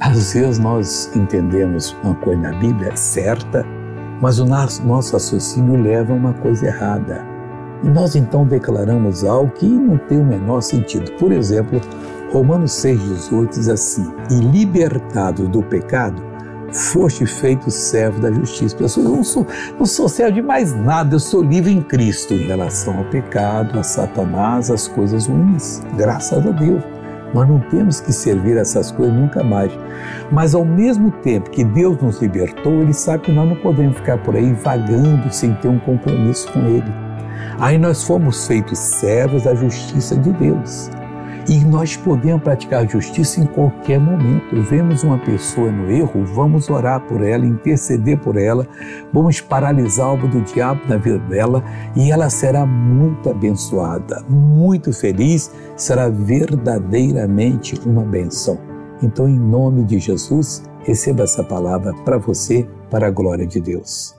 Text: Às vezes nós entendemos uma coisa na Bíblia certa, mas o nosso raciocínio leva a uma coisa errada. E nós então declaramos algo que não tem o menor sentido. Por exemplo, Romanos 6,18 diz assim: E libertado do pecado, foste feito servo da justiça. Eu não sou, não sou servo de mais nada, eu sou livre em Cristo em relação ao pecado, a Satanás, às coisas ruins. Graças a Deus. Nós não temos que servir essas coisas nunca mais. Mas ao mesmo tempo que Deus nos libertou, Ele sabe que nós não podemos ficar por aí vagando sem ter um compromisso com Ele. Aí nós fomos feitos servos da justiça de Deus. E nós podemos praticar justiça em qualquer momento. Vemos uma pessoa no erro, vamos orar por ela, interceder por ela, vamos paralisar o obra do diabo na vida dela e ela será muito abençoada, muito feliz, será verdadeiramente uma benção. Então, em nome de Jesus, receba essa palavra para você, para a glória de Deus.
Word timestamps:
Às 0.00 0.32
vezes 0.32 0.58
nós 0.60 1.10
entendemos 1.14 1.96
uma 2.04 2.14
coisa 2.14 2.40
na 2.40 2.52
Bíblia 2.52 2.94
certa, 2.96 3.66
mas 4.20 4.38
o 4.38 4.46
nosso 4.46 5.12
raciocínio 5.12 5.80
leva 5.80 6.12
a 6.12 6.16
uma 6.16 6.32
coisa 6.34 6.66
errada. 6.66 7.26
E 7.82 7.88
nós 7.88 8.14
então 8.14 8.46
declaramos 8.46 9.24
algo 9.24 9.50
que 9.52 9.66
não 9.66 9.98
tem 9.98 10.20
o 10.20 10.24
menor 10.24 10.60
sentido. 10.60 11.10
Por 11.18 11.32
exemplo, 11.32 11.80
Romanos 12.32 12.72
6,18 12.72 13.48
diz 13.50 13.68
assim: 13.68 14.12
E 14.30 14.34
libertado 14.34 15.48
do 15.48 15.62
pecado, 15.64 16.22
foste 16.72 17.26
feito 17.26 17.68
servo 17.68 18.20
da 18.20 18.30
justiça. 18.30 18.76
Eu 18.80 19.04
não 19.04 19.24
sou, 19.24 19.46
não 19.76 19.86
sou 19.86 20.08
servo 20.08 20.34
de 20.34 20.42
mais 20.42 20.74
nada, 20.74 21.16
eu 21.16 21.20
sou 21.20 21.42
livre 21.42 21.72
em 21.72 21.82
Cristo 21.82 22.34
em 22.34 22.46
relação 22.46 22.98
ao 22.98 23.04
pecado, 23.04 23.78
a 23.78 23.82
Satanás, 23.82 24.70
às 24.70 24.86
coisas 24.86 25.26
ruins. 25.26 25.82
Graças 25.96 26.46
a 26.46 26.50
Deus. 26.50 26.97
Nós 27.34 27.48
não 27.48 27.60
temos 27.60 28.00
que 28.00 28.12
servir 28.12 28.56
essas 28.56 28.90
coisas 28.90 29.14
nunca 29.14 29.42
mais. 29.42 29.72
Mas 30.30 30.54
ao 30.54 30.64
mesmo 30.64 31.10
tempo 31.10 31.50
que 31.50 31.64
Deus 31.64 32.00
nos 32.00 32.20
libertou, 32.20 32.80
Ele 32.80 32.92
sabe 32.92 33.24
que 33.24 33.32
nós 33.32 33.48
não 33.48 33.56
podemos 33.56 33.96
ficar 33.96 34.18
por 34.18 34.34
aí 34.34 34.52
vagando 34.52 35.32
sem 35.32 35.54
ter 35.54 35.68
um 35.68 35.78
compromisso 35.78 36.50
com 36.52 36.60
Ele. 36.60 36.92
Aí 37.58 37.76
nós 37.76 38.04
fomos 38.04 38.46
feitos 38.46 38.78
servos 38.78 39.44
da 39.44 39.54
justiça 39.54 40.16
de 40.16 40.32
Deus. 40.32 40.90
E 41.48 41.64
nós 41.64 41.96
podemos 41.96 42.42
praticar 42.42 42.86
justiça 42.86 43.40
em 43.40 43.46
qualquer 43.46 43.98
momento. 43.98 44.62
Vemos 44.64 45.02
uma 45.02 45.16
pessoa 45.16 45.72
no 45.72 45.90
erro, 45.90 46.22
vamos 46.26 46.68
orar 46.68 47.00
por 47.00 47.22
ela, 47.22 47.46
interceder 47.46 48.18
por 48.18 48.36
ela, 48.36 48.66
vamos 49.10 49.40
paralisar 49.40 50.08
o 50.08 50.12
obra 50.12 50.28
do 50.28 50.42
diabo 50.42 50.82
na 50.86 50.98
vida 50.98 51.18
dela 51.20 51.64
e 51.96 52.10
ela 52.10 52.28
será 52.28 52.66
muito 52.66 53.30
abençoada, 53.30 54.22
muito 54.28 54.92
feliz, 54.92 55.50
será 55.74 56.10
verdadeiramente 56.10 57.80
uma 57.86 58.02
benção. 58.02 58.58
Então, 59.02 59.28
em 59.28 59.38
nome 59.38 59.84
de 59.84 59.98
Jesus, 59.98 60.62
receba 60.80 61.22
essa 61.22 61.42
palavra 61.42 61.94
para 62.04 62.18
você, 62.18 62.68
para 62.90 63.06
a 63.06 63.10
glória 63.10 63.46
de 63.46 63.60
Deus. 63.60 64.17